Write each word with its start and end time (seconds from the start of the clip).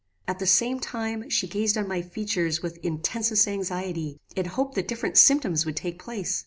At 0.27 0.39
the 0.39 0.47
same 0.47 0.79
time 0.79 1.29
she 1.29 1.47
gazed 1.47 1.77
on 1.77 1.87
my 1.87 2.01
features 2.01 2.63
with 2.63 2.77
intensest 2.81 3.47
anxiety, 3.47 4.17
in 4.35 4.45
hope 4.45 4.73
that 4.73 4.87
different 4.87 5.15
symptoms 5.15 5.63
would 5.63 5.75
take 5.75 5.99
place. 6.01 6.39